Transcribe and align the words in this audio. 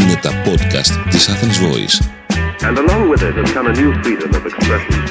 Είναι 0.00 0.18
τα 0.22 0.30
podcast 0.44 1.08
της 1.10 1.28
Athens 1.28 1.58
Voice. 1.64 1.96
And 2.68 2.76
along 2.78 3.02
with 3.10 3.22
it 3.22 3.34
has 3.40 3.52
come 3.52 3.66
a 3.66 3.74
new 3.80 3.92
freedom 4.02 4.30
of 4.34 4.44
expression. 4.46 5.02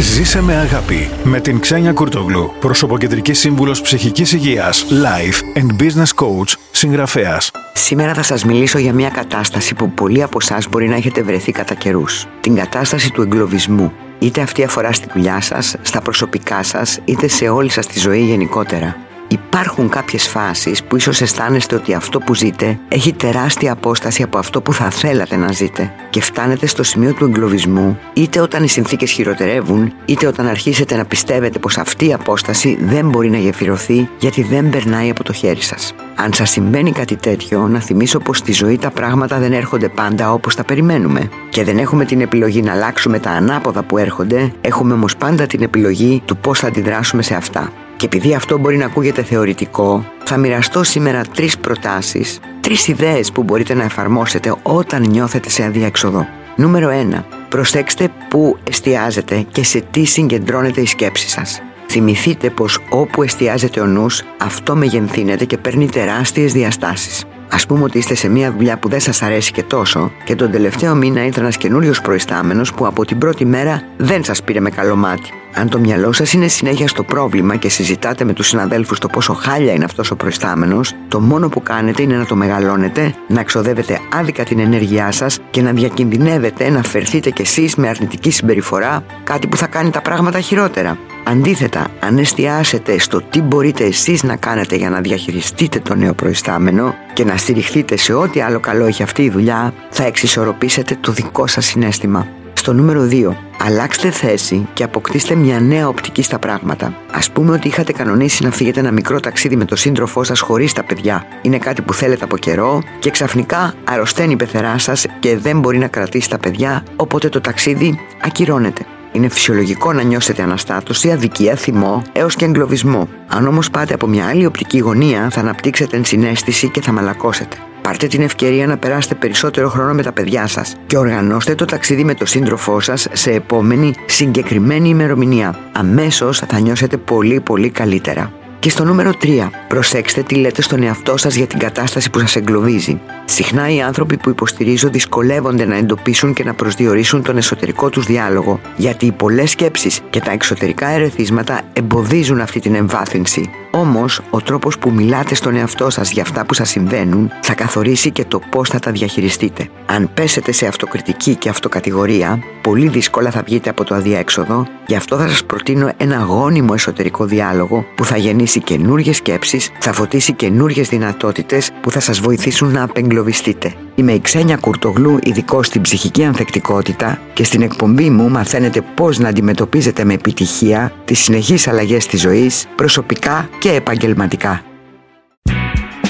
Ζήσε 0.00 0.42
με 0.42 0.54
αγάπη 0.54 1.10
με 1.24 1.40
την 1.40 1.60
Ξένια 1.60 1.92
Κουρτογλου, 1.92 2.52
προσωποκεντρική 2.60 3.32
σύμβουλος 3.32 3.80
ψυχικής 3.80 4.32
υγείας, 4.32 4.86
life 4.90 5.58
and 5.58 5.82
business 5.82 6.24
coach, 6.24 6.54
συγγραφέας. 6.70 7.50
Σήμερα 7.72 8.14
θα 8.14 8.22
σας 8.22 8.44
μιλήσω 8.44 8.78
για 8.78 8.92
μια 8.92 9.08
κατάσταση 9.08 9.74
που 9.74 9.90
πολλοί 9.90 10.22
από 10.22 10.38
εσάς 10.40 10.68
μπορεί 10.68 10.88
να 10.88 10.96
έχετε 10.96 11.22
βρεθεί 11.22 11.52
κατά 11.52 11.74
καιρούς. 11.74 12.26
Την 12.40 12.54
κατάσταση 12.54 13.12
του 13.12 13.22
εγκλωβισμού. 13.22 13.92
Είτε 14.18 14.40
αυτή 14.40 14.64
αφορά 14.64 14.92
στη 14.92 15.06
δουλειά 15.14 15.40
σας, 15.40 15.76
στα 15.82 16.00
προσωπικά 16.00 16.62
σας, 16.62 16.98
είτε 17.04 17.28
σε 17.28 17.48
όλη 17.48 17.70
σας 17.70 17.86
τη 17.86 17.98
ζωή 17.98 18.20
γενικότερα. 18.20 19.09
Υπάρχουν 19.32 19.88
κάποιες 19.88 20.28
φάσεις 20.28 20.84
που 20.84 20.96
ίσως 20.96 21.20
αισθάνεστε 21.20 21.74
ότι 21.74 21.94
αυτό 21.94 22.18
που 22.18 22.34
ζείτε 22.34 22.78
έχει 22.88 23.12
τεράστια 23.12 23.72
απόσταση 23.72 24.22
από 24.22 24.38
αυτό 24.38 24.60
που 24.60 24.72
θα 24.72 24.90
θέλατε 24.90 25.36
να 25.36 25.52
ζείτε 25.52 25.92
και 26.10 26.20
φτάνετε 26.20 26.66
στο 26.66 26.82
σημείο 26.82 27.12
του 27.12 27.24
εγκλωβισμού 27.24 27.98
είτε 28.12 28.40
όταν 28.40 28.62
οι 28.62 28.68
συνθήκες 28.68 29.10
χειροτερεύουν 29.10 29.92
είτε 30.04 30.26
όταν 30.26 30.46
αρχίσετε 30.46 30.96
να 30.96 31.04
πιστεύετε 31.04 31.58
πως 31.58 31.78
αυτή 31.78 32.06
η 32.06 32.12
απόσταση 32.12 32.78
δεν 32.80 33.08
μπορεί 33.08 33.30
να 33.30 33.38
γεφυρωθεί 33.38 34.08
γιατί 34.18 34.42
δεν 34.42 34.70
περνάει 34.70 35.10
από 35.10 35.24
το 35.24 35.32
χέρι 35.32 35.62
σας. 35.62 35.94
Αν 36.14 36.32
σας 36.32 36.50
συμβαίνει 36.50 36.92
κάτι 36.92 37.16
τέτοιο, 37.16 37.68
να 37.68 37.80
θυμίσω 37.80 38.18
πως 38.18 38.38
στη 38.38 38.52
ζωή 38.52 38.78
τα 38.78 38.90
πράγματα 38.90 39.38
δεν 39.38 39.52
έρχονται 39.52 39.88
πάντα 39.88 40.32
όπως 40.32 40.54
τα 40.54 40.64
περιμένουμε 40.64 41.28
και 41.48 41.64
δεν 41.64 41.78
έχουμε 41.78 42.04
την 42.04 42.20
επιλογή 42.20 42.62
να 42.62 42.72
αλλάξουμε 42.72 43.18
τα 43.18 43.30
ανάποδα 43.30 43.82
που 43.82 43.98
έρχονται, 43.98 44.52
έχουμε 44.60 44.92
όμως 44.92 45.16
πάντα 45.16 45.46
την 45.46 45.62
επιλογή 45.62 46.22
του 46.24 46.36
πώς 46.36 46.58
θα 46.58 46.66
αντιδράσουμε 46.66 47.22
σε 47.22 47.34
αυτά. 47.34 47.72
Και 48.00 48.06
επειδή 48.06 48.34
αυτό 48.34 48.58
μπορεί 48.58 48.76
να 48.76 48.84
ακούγεται 48.84 49.22
θεωρητικό, 49.22 50.04
θα 50.24 50.36
μοιραστώ 50.36 50.82
σήμερα 50.82 51.20
τρεις 51.34 51.58
προτάσεις, 51.58 52.40
τρεις 52.60 52.88
ιδέες 52.88 53.32
που 53.32 53.42
μπορείτε 53.42 53.74
να 53.74 53.82
εφαρμόσετε 53.82 54.54
όταν 54.62 55.02
νιώθετε 55.02 55.48
σε 55.48 55.64
αδιέξοδο. 55.64 56.26
Νούμερο 56.56 56.90
1. 57.18 57.24
Προσέξτε 57.48 58.08
πού 58.28 58.58
εστιάζετε 58.70 59.46
και 59.52 59.64
σε 59.64 59.80
τι 59.90 60.04
συγκεντρώνεται 60.04 60.80
η 60.80 60.86
σκέψη 60.86 61.28
σας. 61.28 61.62
Θυμηθείτε 61.88 62.50
πως 62.50 62.78
όπου 62.90 63.22
εστιάζεται 63.22 63.80
ο 63.80 63.86
νους, 63.86 64.22
αυτό 64.38 64.76
μεγενθύνεται 64.76 65.44
και 65.44 65.56
παίρνει 65.56 65.88
τεράστιες 65.88 66.52
διαστάσεις. 66.52 67.24
Α 67.50 67.66
πούμε 67.68 67.84
ότι 67.84 67.98
είστε 67.98 68.14
σε 68.14 68.28
μια 68.28 68.52
δουλειά 68.52 68.78
που 68.78 68.88
δεν 68.88 69.00
σας 69.00 69.22
αρέσει 69.22 69.52
και 69.52 69.62
τόσο 69.62 70.12
και 70.24 70.34
τον 70.34 70.50
τελευταίο 70.50 70.94
μήνα 70.94 71.24
ήρθε 71.24 71.40
ένας 71.40 71.56
καινούριος 71.56 72.00
προϊστάμενος 72.00 72.74
που 72.74 72.86
από 72.86 73.04
την 73.04 73.18
πρώτη 73.18 73.44
μέρα 73.44 73.82
δεν 73.96 74.24
σας 74.24 74.42
πήρε 74.42 74.60
με 74.60 74.70
καλό 74.70 74.96
μάτι. 74.96 75.30
Αν 75.54 75.68
το 75.68 75.78
μυαλό 75.78 76.12
σας 76.12 76.32
είναι 76.32 76.48
συνέχεια 76.48 76.88
στο 76.88 77.02
πρόβλημα 77.02 77.56
και 77.56 77.68
συζητάτε 77.68 78.24
με 78.24 78.32
τους 78.32 78.46
συναδέλφους 78.46 78.98
το 78.98 79.08
πόσο 79.08 79.32
χάλια 79.32 79.72
είναι 79.72 79.84
αυτός 79.84 80.10
ο 80.10 80.16
προϊστάμενος, 80.16 80.94
το 81.08 81.20
μόνο 81.20 81.48
που 81.48 81.62
κάνετε 81.62 82.02
είναι 82.02 82.16
να 82.16 82.26
το 82.26 82.36
μεγαλώνετε, 82.36 83.14
να 83.28 83.42
ξοδεύετε 83.42 84.00
άδικα 84.12 84.44
την 84.44 84.58
ενέργειά 84.58 85.12
σας 85.12 85.38
και 85.50 85.62
να 85.62 85.72
διακινδυνεύετε 85.72 86.70
να 86.70 86.82
φερθείτε 86.82 87.30
κι 87.30 87.42
εσείς 87.42 87.74
με 87.74 87.88
αρνητική 87.88 88.30
συμπεριφορά, 88.30 89.04
κάτι 89.24 89.46
που 89.46 89.56
θα 89.56 89.66
κάνει 89.66 89.90
τα 89.90 90.02
πράγματα 90.02 90.40
χειρότερα. 90.40 90.98
Αντίθετα, 91.30 91.86
αν 92.00 92.18
εστιάσετε 92.18 92.98
στο 92.98 93.20
τι 93.22 93.40
μπορείτε 93.40 93.84
εσείς 93.84 94.22
να 94.22 94.36
κάνετε 94.36 94.76
για 94.76 94.90
να 94.90 95.00
διαχειριστείτε 95.00 95.80
το 95.80 95.94
νέο 95.94 96.14
προϊστάμενο 96.14 96.94
και 97.12 97.24
να 97.24 97.36
στηριχθείτε 97.36 97.96
σε 97.96 98.12
ό,τι 98.12 98.40
άλλο 98.40 98.60
καλό 98.60 98.84
έχει 98.84 99.02
αυτή 99.02 99.22
η 99.22 99.30
δουλειά, 99.30 99.74
θα 99.90 100.04
εξισορροπήσετε 100.04 100.96
το 101.00 101.12
δικό 101.12 101.46
σας 101.46 101.66
συνέστημα. 101.66 102.26
Στο 102.52 102.72
νούμερο 102.72 103.08
2. 103.10 103.30
Αλλάξτε 103.58 104.10
θέση 104.10 104.68
και 104.72 104.82
αποκτήστε 104.82 105.34
μια 105.34 105.60
νέα 105.60 105.88
οπτική 105.88 106.22
στα 106.22 106.38
πράγματα. 106.38 106.86
Α 106.86 107.32
πούμε 107.32 107.52
ότι 107.52 107.68
είχατε 107.68 107.92
κανονίσει 107.92 108.44
να 108.44 108.50
φύγετε 108.50 108.80
ένα 108.80 108.90
μικρό 108.90 109.20
ταξίδι 109.20 109.56
με 109.56 109.64
το 109.64 109.76
σύντροφό 109.76 110.24
σας 110.24 110.40
χωρίς 110.40 110.72
τα 110.72 110.84
παιδιά. 110.84 111.26
Είναι 111.42 111.58
κάτι 111.58 111.82
που 111.82 111.92
θέλετε 111.92 112.24
από 112.24 112.36
καιρό 112.36 112.82
και 112.98 113.10
ξαφνικά 113.10 113.74
αρρωσταίνει 113.84 114.32
η 114.32 114.36
πεθερά 114.36 114.78
σας 114.78 115.06
και 115.20 115.36
δεν 115.36 115.60
μπορεί 115.60 115.78
να 115.78 115.88
κρατήσει 115.88 116.28
τα 116.28 116.38
παιδιά, 116.38 116.82
οπότε 116.96 117.28
το 117.28 117.40
ταξίδι 117.40 117.98
ακυρώνεται. 118.20 118.84
Είναι 119.12 119.28
φυσιολογικό 119.28 119.92
να 119.92 120.02
νιώσετε 120.02 120.42
αναστάτωση, 120.42 121.10
αδικία, 121.10 121.54
θυμό 121.56 122.02
έως 122.12 122.36
και 122.36 122.44
εγκλωβισμό. 122.44 123.08
Αν 123.28 123.46
όμως 123.46 123.70
πάτε 123.70 123.94
από 123.94 124.06
μια 124.06 124.26
άλλη 124.26 124.46
οπτική 124.46 124.78
γωνία, 124.78 125.30
θα 125.30 125.40
αναπτύξετε 125.40 125.96
ενσυναίσθηση 125.96 126.68
και 126.68 126.80
θα 126.80 126.92
μαλακώσετε. 126.92 127.56
Πάρτε 127.82 128.06
την 128.06 128.22
ευκαιρία 128.22 128.66
να 128.66 128.76
περάσετε 128.76 129.14
περισσότερο 129.14 129.68
χρόνο 129.68 129.92
με 129.92 130.02
τα 130.02 130.12
παιδιά 130.12 130.46
σας 130.46 130.76
και 130.86 130.96
οργανώστε 130.96 131.54
το 131.54 131.64
ταξίδι 131.64 132.04
με 132.04 132.14
τον 132.14 132.26
σύντροφό 132.26 132.80
σας 132.80 133.08
σε 133.12 133.30
επόμενη 133.32 133.94
συγκεκριμένη 134.06 134.88
ημερομηνία. 134.88 135.58
Αμέσως 135.72 136.38
θα 136.38 136.58
νιώσετε 136.58 136.96
πολύ 136.96 137.40
πολύ 137.40 137.70
καλύτερα. 137.70 138.39
Και 138.60 138.70
στο 138.70 138.84
νούμερο 138.84 139.10
3, 139.22 139.50
προσέξτε 139.68 140.22
τι 140.22 140.34
λέτε 140.34 140.62
στον 140.62 140.82
εαυτό 140.82 141.16
σας 141.16 141.34
για 141.34 141.46
την 141.46 141.58
κατάσταση 141.58 142.10
που 142.10 142.18
σας 142.18 142.36
εγκλωβίζει. 142.36 143.00
Συχνά 143.24 143.74
οι 143.74 143.82
άνθρωποι 143.82 144.16
που 144.16 144.30
υποστηρίζω 144.30 144.88
δυσκολεύονται 144.88 145.64
να 145.64 145.76
εντοπίσουν 145.76 146.32
και 146.32 146.44
να 146.44 146.54
προσδιορίσουν 146.54 147.22
τον 147.22 147.36
εσωτερικό 147.36 147.88
τους 147.88 148.06
διάλογο, 148.06 148.60
γιατί 148.76 149.06
οι 149.06 149.12
πολλές 149.12 149.50
σκέψεις 149.50 150.00
και 150.10 150.20
τα 150.20 150.30
εξωτερικά 150.30 150.88
ερεθίσματα 150.88 151.60
εμποδίζουν 151.72 152.40
αυτή 152.40 152.60
την 152.60 152.74
εμβάθυνση. 152.74 153.50
Όμως, 153.70 154.20
ο 154.30 154.40
τρόπος 154.40 154.78
που 154.78 154.90
μιλάτε 154.90 155.34
στον 155.34 155.56
εαυτό 155.56 155.90
σας 155.90 156.10
για 156.10 156.22
αυτά 156.22 156.46
που 156.46 156.54
σας 156.54 156.68
συμβαίνουν 156.68 157.30
θα 157.42 157.54
καθορίσει 157.54 158.10
και 158.10 158.24
το 158.24 158.40
πώς 158.50 158.68
θα 158.68 158.78
τα 158.78 158.90
διαχειριστείτε. 158.90 159.68
Αν 159.86 160.10
πέσετε 160.14 160.52
σε 160.52 160.66
αυτοκριτική 160.66 161.34
και 161.34 161.48
αυτοκατηγορία, 161.48 162.38
πολύ 162.62 162.88
δύσκολα 162.88 163.30
θα 163.30 163.42
βγείτε 163.42 163.70
από 163.70 163.84
το 163.84 163.94
αδιέξοδο, 163.94 164.66
γι' 164.86 164.94
αυτό 164.94 165.16
θα 165.16 165.28
σας 165.28 165.44
προτείνω 165.44 165.90
ένα 165.96 166.16
γόνιμο 166.16 166.72
εσωτερικό 166.74 167.24
διάλογο 167.24 167.86
που 167.94 168.04
θα 168.04 168.16
γεννήσει 168.16 168.60
καινούριε 168.60 169.12
σκέψεις, 169.12 169.70
θα 169.78 169.92
φωτίσει 169.92 170.32
καινούριε 170.32 170.82
δυνατότητες 170.82 171.70
που 171.80 171.90
θα 171.90 172.00
σας 172.00 172.20
βοηθήσουν 172.20 172.72
να 172.72 172.82
απεγκλωβιστείτε. 172.82 173.74
Είμαι 173.94 174.12
η 174.12 174.20
Ξένια 174.20 174.56
Κουρτογλού, 174.56 175.18
ειδικό 175.22 175.62
στην 175.62 175.80
ψυχική 175.80 176.24
ανθεκτικότητα 176.24 177.20
και 177.32 177.44
στην 177.44 177.62
εκπομπή 177.62 178.10
μου 178.10 178.30
μαθαίνετε 178.30 178.82
πώς 178.94 179.18
να 179.18 179.28
αντιμετωπίζετε 179.28 180.04
με 180.04 180.14
επιτυχία 180.14 180.92
τις 181.04 181.18
συνεχείς 181.18 181.68
αλλαγές 181.68 182.06
της 182.06 182.20
ζωής, 182.20 182.66
προσωπικά 182.76 183.48
και 183.58 183.70
επαγγελματικά. 183.70 184.62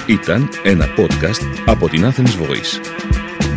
Ήταν 0.06 0.48
ένα 0.62 0.86
podcast 0.96 1.46
από 1.66 1.88
την 1.88 2.04
Athens 2.04 2.42
Voice. 2.42 3.19